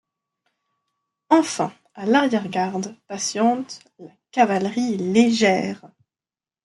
[1.29, 5.91] Enfin, à l'arrière-garde patiente la cavalerie légère.